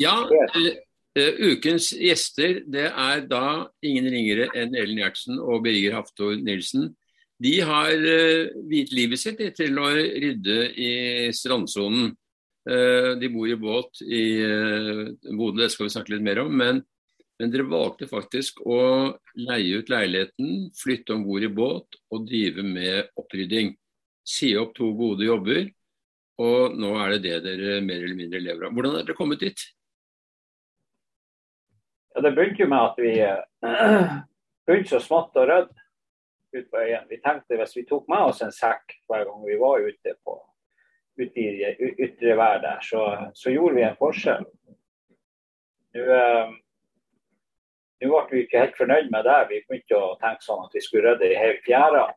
[0.00, 6.38] Ja, uh, ukens gjester det er da ingen ringere enn Ellen Gjertsen og Birger Haftor
[6.40, 6.90] Nilsen.
[7.42, 10.92] De har uh, viet livet sitt til å rydde i
[11.36, 12.12] strandsonen.
[12.62, 14.20] De bor i båt i
[15.34, 16.52] Bodø, det skal vi snakke litt mer om.
[16.54, 16.76] men
[17.42, 18.78] men dere valgte faktisk å
[19.34, 23.72] leie ut leiligheten, flytte om bord i båt og drive med opprydding.
[24.22, 25.64] Si opp to gode jobber,
[26.42, 28.74] og nå er det det dere mer eller mindre lever av.
[28.74, 29.64] Hvordan er dere kommet dit?
[32.12, 34.16] Ja, det begynte jo med at vi uh,
[34.66, 35.76] begynte så smått og rødt
[36.52, 37.06] ut på øyen.
[37.08, 40.34] Vi tenkte hvis vi tok med oss en sekk hver gang vi var ute, på,
[41.20, 44.48] ute i ytre vær der, så, så, gjorde vi en forskjell.
[45.92, 46.56] Nå, uh,
[48.02, 49.38] nå ble vi ikke helt fornøyd med det.
[49.52, 52.08] Vi begynte å tenke sånn at vi skulle rydde i hele fjæra.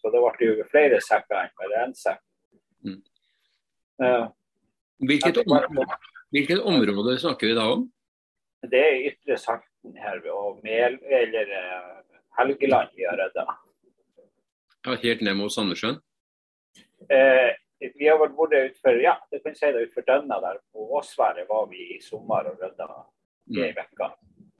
[0.00, 2.22] Så det ble jo flere sekker enn bare én sekk.
[2.84, 3.00] Mm.
[4.00, 5.86] Hvilket, område,
[6.32, 7.86] hvilket, område, snakker vi da om?
[8.70, 13.46] Det er Ytre Salten her og Mel, eller uh, Helgeland har rydda.
[14.86, 15.98] Ja, helt ned mot Sandnessjøen?
[17.12, 17.50] Eh,
[17.96, 20.60] vi har vært utfor ja, det kan si det utfor Dønna der.
[20.72, 22.88] På Åsværet var vi i sommer og rydda
[23.56, 24.10] i ei uke.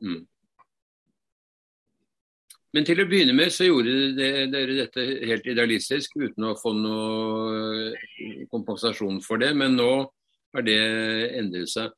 [0.00, 0.22] Mm.
[2.70, 3.92] Men til å begynne med så gjorde
[4.50, 9.90] dere dette helt idealistisk uten å få noe eh, kompensasjon for det, men nå
[10.54, 10.80] har det
[11.40, 11.94] endret seg.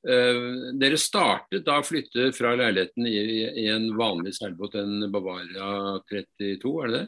[0.00, 3.18] Uh, dere startet da å flytte fra leiligheten i,
[3.60, 7.02] i en vanlig seilbåt, en Bavaria 32, er det det?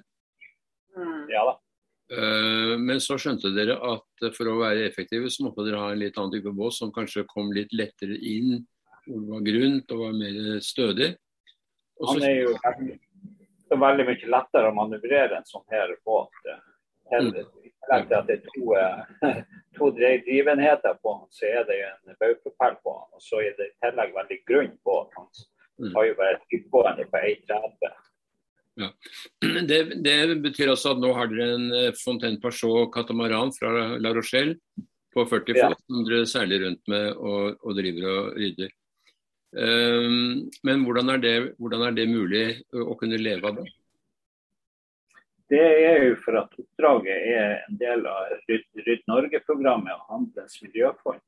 [0.98, 1.22] Mm.
[1.33, 1.55] Ja da.
[2.12, 6.02] Uh, men så skjønte dere at for å være effektive så måtte dere ha en
[6.02, 8.58] litt annen type båt som kanskje kom litt lettere inn
[9.06, 11.08] hvor det var grunt og var mer stødig.
[12.03, 12.19] Også...
[12.19, 12.98] Han er jo veldig,
[13.86, 16.53] veldig mye lettere å manøvrere en sånn her båt.
[17.12, 17.33] Mm.
[17.33, 19.41] Til at det er to, eh,
[19.77, 23.08] to drivenheter på han, så er det en baugpropell på han.
[23.17, 25.19] Og så er det i tillegg veldig grunn båt.
[25.19, 25.28] Han
[25.83, 27.95] Han har jo bare et utgående på 1,30.
[28.83, 28.89] Ja.
[29.69, 34.13] Det, det, betyr altså at nå har dere en eh, Fontaine Pachot katamaran fra La
[34.17, 34.55] Rochelle
[35.13, 35.73] på 40 fot ja.
[35.77, 38.70] som dere seiler rundt med og, og driver og rydder.
[39.52, 43.68] Ehm, men hvordan er, det, hvordan er det mulig å kunne leve av det?
[45.52, 51.20] Det er jo for at oppdraget er en del av Rydd, Norge-programmet og Handelens miljøfond.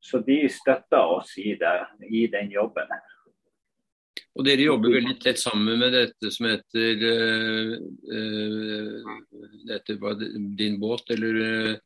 [0.00, 1.74] Så de støtter oss i, det,
[2.08, 2.88] i den jobben.
[4.38, 7.74] Og dere jobber veldig tett sammen med dette som heter uh,
[8.14, 9.12] uh,
[9.68, 11.36] dette var din båt, eller?
[11.36, 11.76] Uh...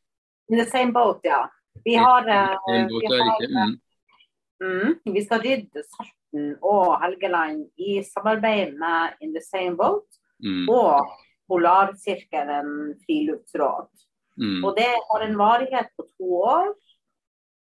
[0.52, 1.42] In the same boat, ja.
[1.82, 3.74] Vi har, uh, vi har
[4.64, 4.94] mm.
[5.04, 5.14] Mm.
[5.14, 10.68] Vi skal rydde Salten og Helgeland i samarbeid med In the Same Boat mm.
[10.72, 11.14] og
[11.48, 13.90] Polarsirkelen friluftsråd.
[14.40, 14.64] Mm.
[14.64, 16.70] Og det har en varighet på to år.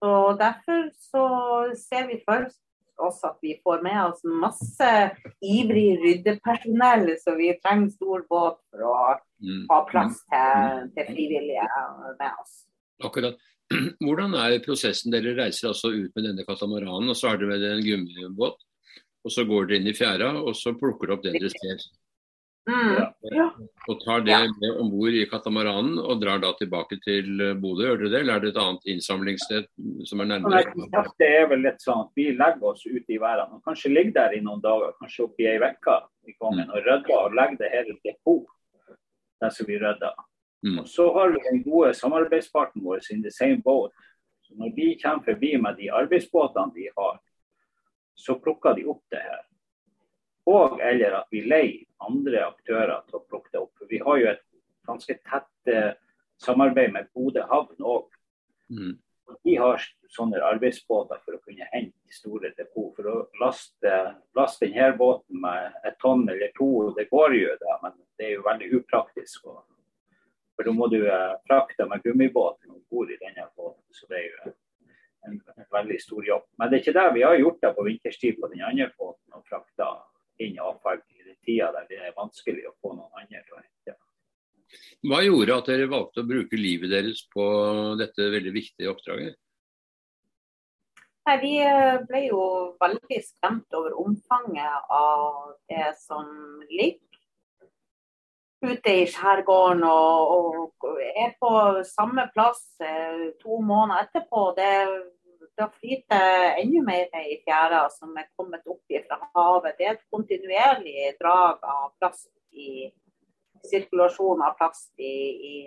[0.03, 1.25] Så Derfor så
[1.77, 2.47] ser vi for
[3.05, 4.91] oss at vi får med oss masse
[5.43, 8.93] ivrig ryddepersonell, så vi trenger stor båt for å
[9.43, 9.65] mm.
[9.71, 11.67] ha plass til, til frivillige
[12.19, 12.55] med oss.
[13.03, 13.41] Akkurat.
[14.05, 15.13] Hvordan er prosessen?
[15.13, 18.61] Dere reiser altså ut med denne katamaranen, og så har dere med en gummibåt.
[19.25, 21.85] Og så går dere inn i fjæra, og så plukker dere opp det dere ser.
[22.65, 22.97] Mm,
[23.29, 23.45] ja.
[23.89, 27.99] Og tar det med om bord i katamaranen og drar da tilbake til Bodø, gjør
[28.01, 28.21] dere det?
[28.23, 29.67] Eller er det et annet innsamlingssted
[30.09, 30.63] som er nærmere?
[31.21, 33.59] Det er vel litt sånn at vi legger oss ute i verden.
[33.59, 36.73] Og kanskje ligger der i noen dager, kanskje oppi ei uke i Kongen, mm.
[36.73, 38.97] og rydder og legger det hele til depot,
[39.43, 40.25] det som vi rydder.
[40.65, 40.79] Mm.
[40.81, 43.93] Og så har vi den gode samarbeidsparten vår in the same boat.
[44.41, 47.19] Så når de kommer forbi med de arbeidsbåtene de har,
[48.15, 49.43] så plukker de opp det her.
[50.45, 53.73] Og eller at vi leier andre aktører til å plukke det opp.
[53.77, 54.43] For vi har jo et
[54.85, 55.93] ganske tett eh,
[56.41, 58.09] samarbeid med Bodø havn òg.
[58.69, 58.95] Mm.
[59.45, 59.81] De har
[60.13, 62.93] sånne arbeidsbåter for å kunne hente store depot.
[62.97, 63.95] For å laste,
[64.37, 68.37] laste denne båten med et tonn eller to, det går jo da, men det er
[68.37, 69.49] jo veldig upraktisk.
[69.49, 69.63] Og
[70.55, 73.83] for da må du eh, frakte med gummibåten om bord i denne båten.
[73.91, 74.53] Så det er jo
[75.27, 76.47] en, en, veldig stor jobb.
[76.57, 79.37] Men det er ikke det vi har gjort det på vinterstid på den andre båten,
[79.37, 79.91] og frakta
[80.43, 83.61] inn avfall i den tida der det er vanskelig å få noen andre til å
[83.61, 83.97] hente.
[85.05, 87.45] Hva gjorde at dere valgte å bruke livet deres på
[87.99, 89.37] dette veldig viktige oppdraget?
[91.25, 92.41] Nei, Vi eh, ble jo
[92.81, 96.27] veldig skremt over omfanget av det som
[96.69, 97.14] ligger
[98.71, 101.51] ute i skjærgården og, og, er på
[101.87, 104.45] samme plass eh, to måneder etterpå.
[104.57, 104.71] Det,
[105.55, 109.77] det flyter enda mer i fjæra som er kommet opp fra havet.
[109.77, 112.91] Det er et kontinuerlig drag av plast i
[113.65, 115.17] sirkulasjon av plast i,
[115.51, 115.57] i,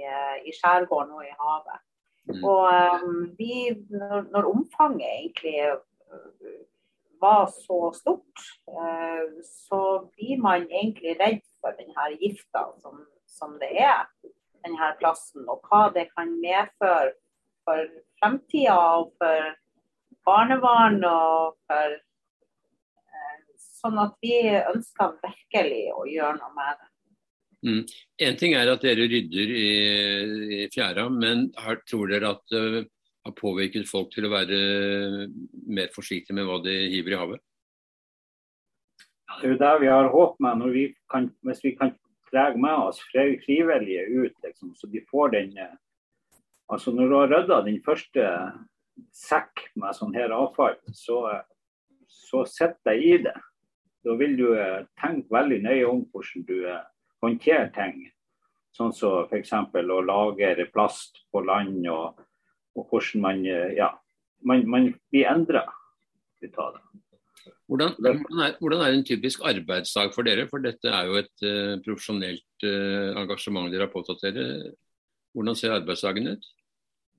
[0.46, 1.84] i skjærgården og i havet.
[2.28, 2.42] Mm.
[2.44, 2.64] Og
[3.04, 5.56] um, vi, når, når, omfanget egentlig
[7.20, 9.80] var så stort, uh, så
[10.12, 14.04] blir man egentlig redd for denne gifta som, som det er,
[14.66, 15.46] denne plassen.
[15.48, 17.14] Og hva det kan medføre
[17.68, 17.88] for
[18.20, 19.54] fremtida og for
[20.28, 21.98] barnebarn og for
[23.78, 26.88] Sånn at vi ønsker virkelig å gjøre noe med det.
[27.68, 27.82] Mm.
[28.26, 29.68] En ting er at dere rydder i,
[30.58, 32.88] i fjæra, men her tror dere at det uh,
[33.26, 34.58] har påvirket folk til å være
[35.68, 37.42] mer forsiktige med hva de hiver i havet?
[39.38, 41.92] Det er jo der vi har håp med, vi kan, hvis vi kan
[42.32, 45.76] dra med oss frivillige ut, liksom, så de får den uh,
[46.68, 48.24] Altså Når du har rydda din første
[49.14, 51.22] sekk med sånn her avfall, så,
[52.12, 53.36] så sitter det i det.
[54.04, 56.58] Da vil du uh, tenke veldig nøye om hvordan du
[57.24, 58.02] håndterer ting.
[58.76, 59.54] Sånn som så f.eks.
[59.54, 62.20] å lagre plast på land, og,
[62.76, 63.94] og hvordan man ja,
[64.44, 65.64] man, man blir endra
[66.42, 66.84] ut av det.
[67.68, 70.46] Hvordan, hvordan, er, hvordan, er, en typisk arbeidsdag for dere?
[70.48, 74.46] For dette er jo et uh, profesjonelt uh, engasjement dere har påtatt dere.
[75.36, 76.48] Hvordan ser arbeidsdagen ut?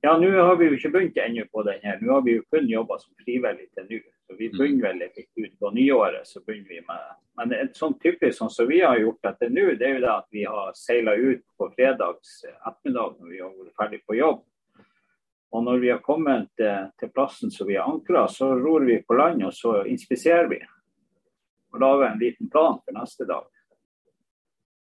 [0.01, 1.99] Ja, Nå har vi jo ikke begynt ennå på den her.
[2.01, 3.99] Nå har vi jo kun jobba som frivillig til nå.
[4.25, 4.57] Så Vi mm.
[4.57, 6.27] begynner vel litt ut på nyåret.
[6.27, 9.65] så begynner vi med Men et sånn typisk sånn som vi har gjort etter nå,
[9.79, 13.53] det er jo det at vi har seila ut på fredags ettermiddag når vi har
[13.53, 14.41] vært ferdig på jobb.
[15.49, 18.99] Og når vi har kommet til, til plassen som vi har ankra, så ror vi
[19.01, 20.59] på land og så inspiserer vi.
[21.73, 23.47] Og lager en liten plan for neste dag.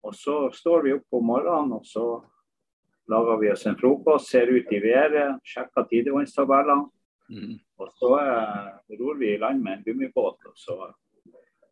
[0.03, 2.05] Og så står vi opp om morgenen og så
[3.09, 6.89] lager vi oss en frokost, ser ut i været, sjekker tidevannstabellene.
[7.29, 7.57] Mm.
[7.79, 8.69] Og så eh,
[8.99, 10.77] ror vi i land med en gummibåt, og så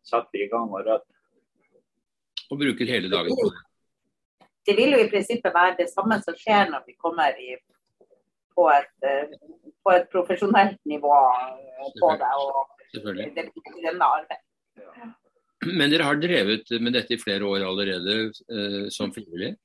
[0.02, 1.06] setter vi i gang og rødder.
[2.50, 3.64] Og bruker hele dagen på det?
[4.68, 7.56] Det vil jo i prinsippet være det samme som skjer når vi kommer i,
[8.58, 9.38] på, et, eh,
[9.84, 12.34] på, et, profesjonelt nivå eh, på det.
[12.42, 12.74] og
[13.14, 13.46] det,
[13.84, 14.44] denne arbeid.
[15.66, 19.56] Men dere har drevet med dette i flere år allerede eh, som frivillig?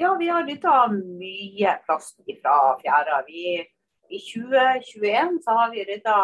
[0.00, 3.20] Ja, vi har dytta mye plast fra fjæra.
[3.26, 3.58] Vi,
[4.10, 6.16] I 2021 så har vi rydda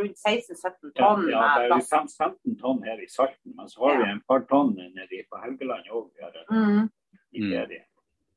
[0.00, 3.86] rundt 16-17 tonn ja, ja, det er jo 15 tonn her i Salten, men så
[3.86, 4.02] har ja.
[4.02, 6.12] vi en par tonn nede på Helgeland òg.
[6.52, 6.90] Mm.
[7.32, 7.87] I ferie.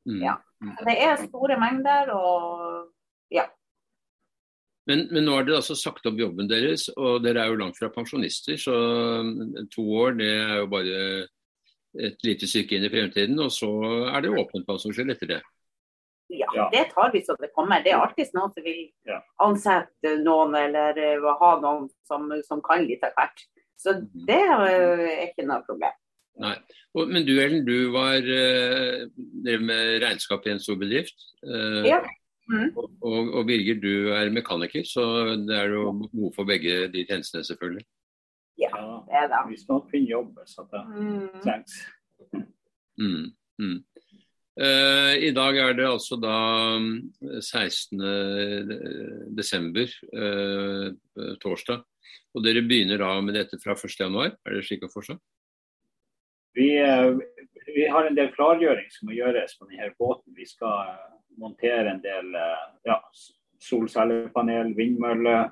[0.10, 0.22] Mm.
[0.26, 0.38] Ja.
[0.62, 0.76] Mm.
[0.88, 3.48] Det er store mengder og ja.
[4.90, 7.78] Men, men, nå har dere altså sagt opp jobben deres, og dere er jo langt
[7.78, 8.58] fra pensjonister.
[8.60, 8.74] Så
[9.74, 11.02] to år det er jo bare
[12.02, 13.70] et lite stykke inn i fremtiden, og så
[14.10, 15.42] er det åpent hva som skjer etter det.
[16.32, 17.84] Ja, det tar vi så det kommer.
[17.84, 22.86] Det er alltid noen som vil ansette noen eller uh, ha noen som, som kan
[22.88, 23.44] litt av hvert.
[23.80, 25.98] Så det uh, er ikke noe problem.
[26.40, 26.56] Nei.
[26.96, 29.04] Og, men du Ellen, du var uh,
[29.46, 31.28] drev med regnskap i en stor bedrift.
[31.44, 32.02] Uh, ja.
[32.52, 32.72] Mm.
[32.76, 35.04] Og, og, Birger, du er mekaniker, så
[35.40, 37.86] det er jo behov for begge de tjenestene, selvfølgelig.
[38.60, 38.72] Ja,
[39.08, 39.44] det er det.
[39.54, 41.30] Vi skal finne jobb, så det mm.
[41.46, 41.78] trengs.
[43.00, 43.32] Mm.
[43.62, 43.78] Mm.
[44.62, 46.36] Uh, I dag er det altså da
[47.40, 48.02] 16.
[48.02, 50.92] Mm, desember, uh,
[51.42, 51.86] torsdag.
[52.36, 55.16] Og dere begynner da med dette fra 1.1, er det slik å forstå?
[56.58, 57.18] Vi, uh,
[57.76, 60.34] vi, har en del klargjøring som må gjøres på denne båten.
[60.38, 60.96] Vi skal
[61.42, 62.34] montere en del
[62.86, 62.98] ja,
[63.64, 65.48] solcellepanel, vindmøller,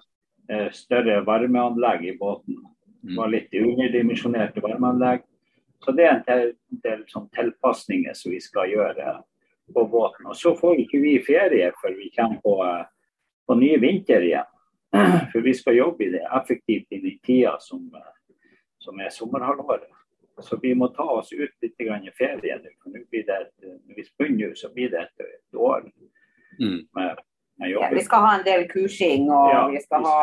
[0.76, 2.58] større varmeanlegg i båten.
[3.00, 5.24] Det var litt underdimensjonerte varmeanlegg.
[5.86, 6.46] Så det er en del,
[6.84, 9.14] del sånn tilpasninger som vi skal gjøre
[9.74, 10.28] på båten.
[10.28, 12.56] Og så får ikke vi ferie før vi kommer på,
[13.48, 14.50] på ny vinter igjen.
[15.32, 17.86] For vi skal jobbe i det effektivt inn i tida som,
[18.82, 19.88] som er sommerhalvåret.
[20.46, 22.76] Så vi må ta oss ut litt i ferie nå.
[22.84, 25.88] For nå blir det, når vi begynner, så blir det et, et år
[26.60, 26.80] mm.
[26.96, 27.24] med,
[27.60, 27.88] med jobbing.
[27.88, 30.20] Ja, vi skal ha en del kursing, og ja, vi skal ha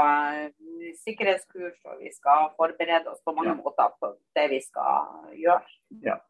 [1.02, 3.58] sikkerhetskurs, og vi skal forberede oss på mange ja.
[3.60, 5.76] måter på det vi skal gjøre.
[6.04, 6.20] Ja.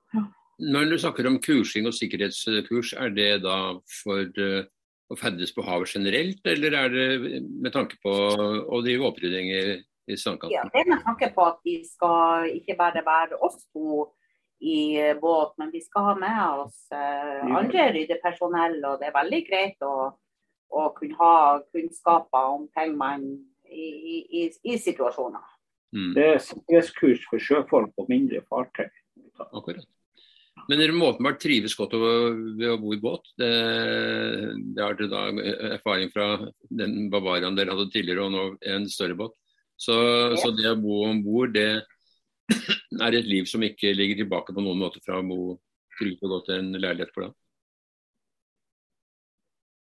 [0.57, 3.59] Når du snakker om kursing og sikkerhetskurs, er det da
[4.02, 4.62] for uh,
[5.12, 9.52] å ferdes på havet generelt, eller er det med tanke på å drive opprydding
[10.07, 10.55] i, strandkanten?
[10.55, 14.07] Ja, det er med tanke på at vi skal ikke bare være oss to
[14.61, 18.79] i båt, men vi skal ha med oss uh, andre ryddepersonell.
[18.89, 19.97] Og det er veldig greit å,
[20.73, 21.35] å kunne ha
[21.75, 23.27] kunnskaper om ting man
[23.69, 23.91] i,
[24.41, 25.45] i, i situasjoner.
[25.97, 26.15] Mm.
[26.17, 28.89] Det er sikkerhetskurs for sjøfolk på mindre fartøy.
[29.53, 29.85] Akkurat.
[30.67, 33.29] Men dere må åpenbart trives godt ved å bo i båt.
[33.39, 33.51] Det,
[34.75, 36.31] det har dere da erfaring fra
[36.81, 39.37] den Bavariaen dere hadde tidligere, og nå en større båt.
[39.76, 40.37] Så, ja.
[40.40, 41.85] så det å bo om bord, det
[43.04, 45.59] er et liv som ikke ligger tilbake på noen måte fra å bo
[45.99, 47.37] trygt og godt i en leilighet for deg?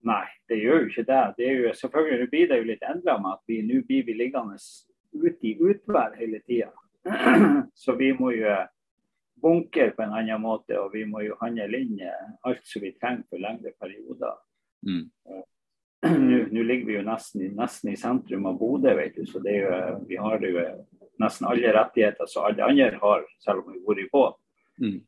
[0.05, 1.23] Nei, det gjør jo ikke det.
[1.39, 4.17] det er jo, selvfølgelig blir det jo litt endra med at vi nå blir vi
[4.19, 4.59] liggende
[5.15, 6.73] ute i utvær hele tida.
[7.83, 8.53] Så vi må jo
[9.45, 13.25] bunke på en annen måte, og vi må jo handle inn alt som vi trenger
[13.31, 14.37] for lengre perioder.
[14.85, 15.09] Mm.
[16.55, 19.71] Nå ligger vi jo nesten, nesten, i sentrum av Bodø, vet du, så det jo,
[20.09, 20.65] vi har jo
[21.23, 24.37] nesten alle rettigheter som alle andre har, selv om vi bor i båt.
[24.83, 25.01] Mm.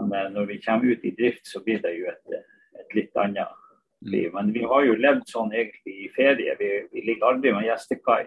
[0.00, 2.38] Men eh, når vi kommer ut i drift, så blir det jo et,
[2.80, 3.58] et litt annet
[4.04, 4.28] liv.
[4.28, 4.36] Mm.
[4.36, 6.56] Men vi har jo levd sånn egentlig i ferie.
[6.60, 8.22] Vi, vi ligger aldri med gjestekai.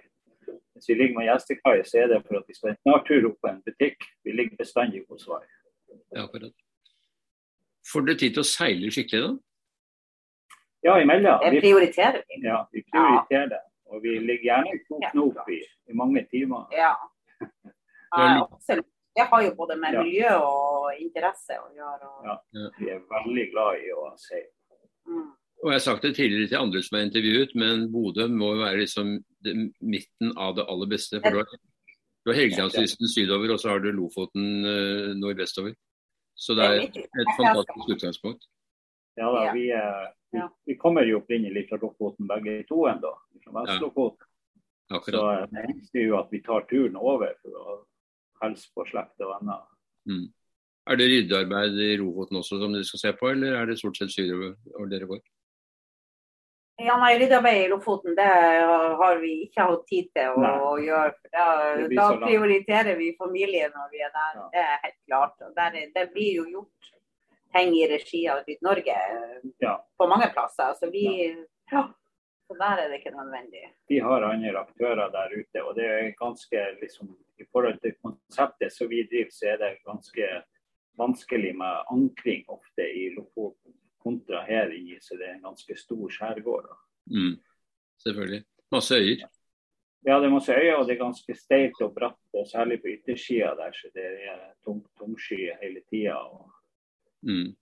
[0.76, 3.42] Hvis vi ligger med gjestekai, så er det for at vi skal en snartur opp
[3.42, 4.06] på en butikk.
[4.26, 5.46] Vi ligger bestandig hos Svar.
[6.16, 6.28] Ja,
[7.86, 9.34] Får du tid til å seile skikkelig, da?
[10.86, 11.40] Ja, imellom.
[11.42, 12.42] Det prioriterer vi.
[12.48, 13.62] Ja, vi prioriterer det.
[13.90, 16.68] Og vi ligger gjerne i to knop i, i mange timer.
[16.72, 16.94] Ja.
[18.12, 18.92] absolutt.
[19.16, 22.10] Det har jo både med miljø og interesse å gjøre.
[22.12, 22.30] Og...
[22.30, 24.52] Ja, vi er veldig glad i å seile.
[25.08, 25.30] Mm.
[25.64, 28.82] Og Jeg har sagt det tidligere til andre som er intervjuet, men Bodø må være
[28.84, 29.14] liksom
[29.46, 31.22] det, midten av det aller beste.
[31.24, 31.56] for Du har,
[32.22, 35.74] du har Helgelandskysten sydover, og så har du Lofoten uh, nordvestover.
[36.36, 38.46] Så det er et fantastisk utgangspunkt.
[39.16, 39.70] Ja da, vi,
[40.36, 43.12] vi, vi kommer jo opprinnelig fra Lofoten begge to ennå,
[43.44, 44.32] fra Vest-Lofoten.
[44.94, 45.02] Ja.
[45.02, 47.78] Så eh, det eneste er jo at vi tar turen over for å
[48.44, 49.64] hilse på slekt og venner.
[50.10, 50.28] Mm.
[50.86, 53.98] Er det ryddearbeid i Lofoten også som dere skal se på, eller er det stort
[53.98, 54.54] sett sydover
[54.92, 55.24] dere går?
[56.84, 58.28] Ja, nei, Ryddearbeid i Lofoten det
[59.00, 61.14] har vi ikke hatt tid til å, å gjøre.
[61.32, 61.46] Da,
[61.88, 64.34] da prioriterer vi familien når vi er der.
[64.42, 64.48] Ja.
[64.52, 65.46] Det er helt klart.
[65.56, 66.92] Der, det blir jo gjort
[67.56, 68.98] ting i regi av Ryd Norge
[69.64, 69.76] ja.
[69.98, 70.74] på mange plasser.
[70.80, 71.06] Så vi
[71.72, 71.88] ja.
[72.48, 73.64] Så der er det ikke nødvendig.
[73.90, 78.74] Vi har andre aktører der ute, og det er ganske liksom, I forhold til konseptet
[78.74, 80.28] som vi driver, så er det ganske
[80.98, 86.10] vanskelig med ankring ofte i Lofoten kontra her i, så det er en ganske stor
[86.10, 86.70] skjærgård.
[87.10, 87.42] Mm.
[88.04, 88.44] Selvfølgelig.
[88.72, 89.26] Masse øyer.
[90.06, 92.94] Ja, det er masse øyer, og det er ganske steilt og bratt, og særlig på
[92.94, 96.20] yttersida der, så det er tung, tungsky hele tida.
[97.26, 97.54] Mm.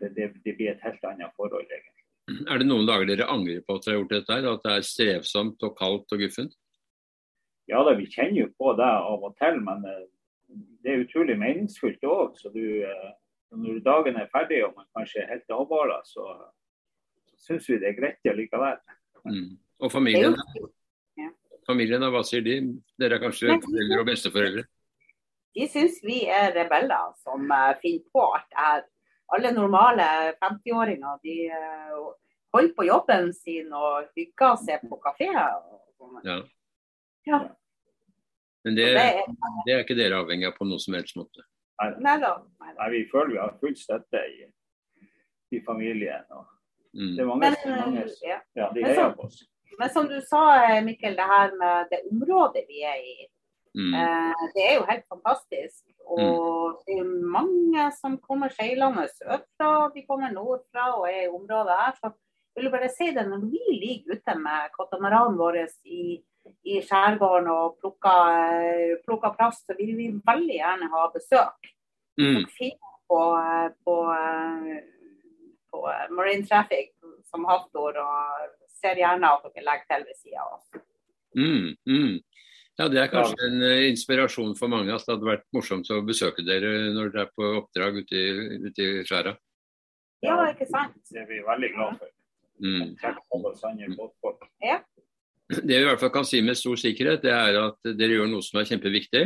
[0.00, 2.04] Det, det, det, blir et helt annet forhold, egentlig.
[2.46, 4.74] Er det noen dager dere angrer på at dere har gjort dette, her, at det
[4.76, 6.56] er strevsomt og kaldt og guffent?
[7.70, 10.06] Ja da, vi kjenner jo på det av og til, men eh,
[10.82, 12.38] det er utrolig meningsfullt òg.
[12.38, 13.10] Så du, eh,
[13.54, 16.26] når dagen er ferdig og man kanskje er helt avbala, så,
[17.30, 18.78] så syns vi det er greit likevel.
[19.24, 19.56] Mm.
[19.80, 20.36] Og familien,
[21.68, 22.60] familien, hva sier de?
[23.00, 24.66] Dere er kanskje foreldre og besteforeldre?
[25.56, 28.82] De syns vi er rebeller som uh, finner på alt det her.
[29.36, 30.06] Alle normale
[30.40, 32.08] 50-åringer de uh,
[32.52, 35.30] holder på jobben sin og hygger seg på kafé.
[35.98, 36.20] Sånn.
[36.26, 36.36] Ja.
[37.30, 37.40] ja.
[38.66, 41.46] Men det, det, er ikke dere avhengig av på noen som helst måte?
[42.02, 42.34] Nei da.
[42.60, 44.42] Nei, vi føler vi har full støtte i,
[45.56, 46.26] i familien.
[46.34, 46.44] Og
[46.92, 47.14] mm.
[47.16, 48.40] Det er mange, men, mange ja.
[48.58, 49.40] ja, de heier på oss.
[49.78, 50.42] Men som du sa,
[50.84, 53.30] Mikkel, det her med det området vi er i.
[53.78, 53.92] Mm.
[53.94, 55.84] Eh, det er jo helt fantastisk.
[56.10, 56.80] Og mm.
[56.86, 61.94] det er mange som kommer seilende sørfra, de kommer nordfra og er i området her.
[62.00, 62.12] Så
[62.56, 66.02] jeg vil bare si det, når vi ligger ute med katamaranen vår i
[66.64, 71.70] i skjærgården og plukker, plukker plast, så vil vi veldig gjerne ha besøk.
[72.20, 72.44] Mm.
[73.08, 73.20] På,
[73.84, 73.94] på,
[75.70, 75.78] på,
[76.16, 76.92] Marine Traffic
[77.30, 80.84] som havtor, og ser gjerne at dere legger til ved sida av oss.
[81.36, 82.16] Mm, mm.
[82.80, 86.00] Ja, Det er kanskje en uh, inspirasjon for mange at det hadde vært morsomt å
[86.06, 88.30] besøke dere når dere er på oppdrag ute i,
[88.70, 89.34] ute i skjæra.
[90.24, 90.96] Ja, ikke sant.
[91.10, 92.14] Det er vi veldig glad for.
[92.60, 92.96] Mm.
[94.64, 94.80] Ja.
[95.50, 98.28] Det vi i hvert fall kan si med stor sikkerhet, det er at dere gjør
[98.32, 99.24] noe som er kjempeviktig.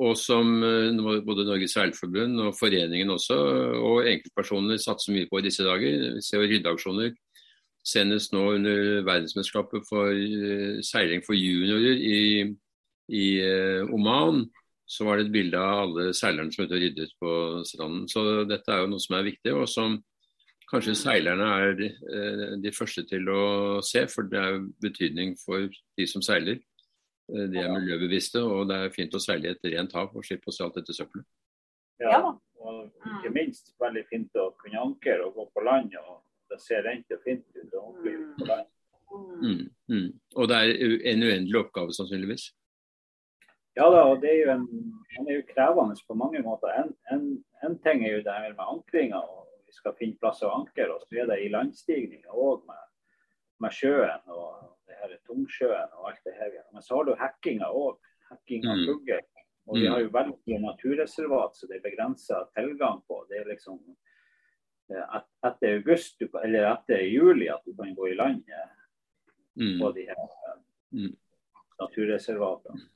[0.00, 3.36] Og som eh, både Norges Seilforbund og foreningen også,
[3.82, 6.06] og enkeltpersoner satser mye på i disse dager.
[6.16, 7.10] Vi ser jo ryddeaksjoner
[7.86, 12.20] senest nå under verdensmesterskapet for eh, seiling for juniorer i,
[13.08, 14.44] i eh, Oman.
[14.90, 17.32] Så var det et bilde av alle seilerne som ryddet på
[17.68, 18.08] stranden.
[18.10, 20.00] Så dette er jo noe som er viktig, og som
[20.70, 23.44] kanskje seilerne er de, eh, de første til å
[23.86, 26.58] se, for det er betydning for de som seiler.
[27.30, 30.50] De er miljøbevisste, og det er fint å seile i et rent hav og slippe
[30.50, 31.28] å se alt dette søppelet.
[32.02, 32.24] Ja,
[32.64, 35.94] og ikke minst veldig fint å kunne ankre og gå på land.
[36.00, 37.59] og Det ser rent og fint ut
[37.90, 38.58] ankre.
[39.10, 40.08] Mm, mm.
[40.36, 40.72] Og det er
[41.12, 42.50] en uendelig oppgave, sannsynligvis?
[43.78, 44.66] Ja da, og det er jo en,
[45.14, 46.72] den er jo krevende på mange måter.
[46.82, 47.26] En, en,
[47.66, 49.20] en ting er jo det her med ankringa.
[49.20, 52.86] og vi skal finne plass å ankre Og Så er det i landstigninga òg med,
[53.62, 56.56] med, sjøen og det her Tungsjøen og alt det her.
[56.74, 58.00] Men så har du hekkinga òg.
[58.30, 58.86] Hekking av mm.
[58.88, 59.22] fugl.
[59.70, 59.92] Og vi mm.
[59.92, 63.20] har jo veldig naturreservat, så det er begrensa tilgang på.
[63.30, 63.78] Det er liksom
[64.90, 68.42] et, etter august eller etter juli at du kan gå i land
[69.60, 69.76] mm.
[69.80, 70.24] på de her
[70.96, 71.12] mm.
[71.82, 72.88] naturreservatene.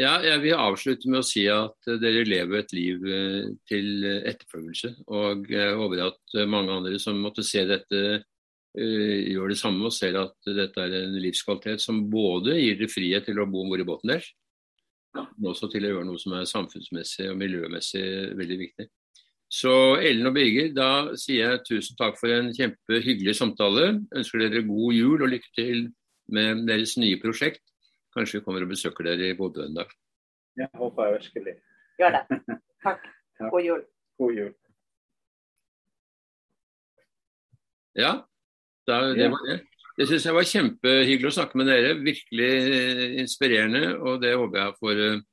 [0.00, 3.02] Ja, jeg vil avslutte med å si at dere lever et liv
[3.68, 4.94] til etterfølgelse.
[5.12, 8.22] Og jeg håper at mange andre som måtte se dette,
[8.74, 13.26] gjør det samme og ser at dette er en livskvalitet som både gir dere frihet
[13.26, 14.30] til å bo om bord i båten deres,
[15.16, 18.04] men også til å gjøre noe som er samfunnsmessig og miljømessig
[18.38, 18.86] veldig viktig.
[19.50, 23.96] Så Ellen og Birger, da sier jeg tusen takk for en kjempehyggelig samtale.
[24.14, 25.88] Ønsker dere god jul og lykke til
[26.30, 27.64] med deres nye prosjekt.
[28.14, 29.90] Kanskje vi kommer og besøker dere i Bodø en dag.
[30.58, 31.54] Jeg håper jeg virkelig.
[31.98, 32.40] Gjør det.
[32.84, 33.10] Takk.
[33.52, 33.82] God jul.
[34.22, 34.52] God jul.
[37.98, 38.12] Ja,
[38.86, 39.58] da, det var det.
[39.98, 41.96] Det syns jeg var kjempehyggelig å snakke med dere.
[42.06, 42.52] Virkelig
[43.20, 43.96] inspirerende.
[43.98, 45.24] Og det håper jeg får eh,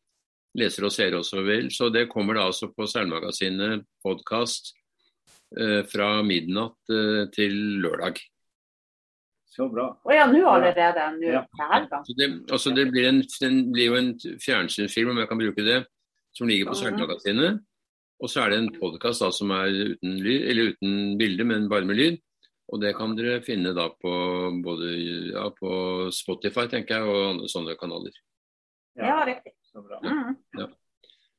[0.57, 1.69] lesere og seere også vil.
[1.73, 4.73] Så det kommer da altså på Seilmagasinet podkast
[5.57, 8.19] eh, fra midnatt eh, til lørdag.
[9.57, 9.87] Så bra.
[10.05, 11.07] Å ja, nå allerede?
[11.17, 11.43] Nå ja.
[11.65, 14.11] Altså det, altså det blir, en, den blir jo en
[14.43, 15.79] fjernsynsfilm, om jeg kan bruke det,
[16.37, 17.63] som ligger på Seilmagasinet.
[18.17, 21.85] Og så er det en podkast som er uten, lyd, eller uten bilde, men bare
[21.89, 22.23] med lyd.
[22.67, 24.13] Og det kan dere finne da på
[24.65, 24.93] både
[25.31, 25.71] ja, på
[26.13, 28.17] Spotify, tenker jeg, og andre sånne kanaler.
[28.97, 29.56] Ja, riktig.
[29.77, 29.99] Så bra.
[30.03, 30.37] Mm.
[30.57, 30.65] Ja.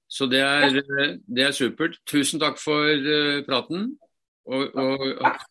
[0.08, 0.68] Så det er,
[1.36, 1.98] det er, supert.
[2.06, 3.98] Tusen takk for uh, praten.
[4.46, 5.02] Og, og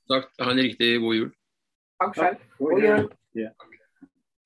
[0.08, 1.34] takk, ha en riktig god jul.
[2.00, 2.46] Takk selv.
[2.62, 3.10] God jul.